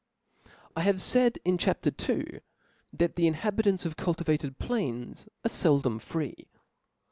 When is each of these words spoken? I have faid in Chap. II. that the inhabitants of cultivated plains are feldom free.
I 0.75 0.81
have 0.81 0.99
faid 0.99 1.39
in 1.45 1.59
Chap. 1.59 1.85
II. 1.85 2.39
that 2.91 3.15
the 3.17 3.27
inhabitants 3.27 3.85
of 3.85 3.97
cultivated 3.97 4.57
plains 4.57 5.27
are 5.45 5.49
feldom 5.51 5.99
free. 6.01 6.47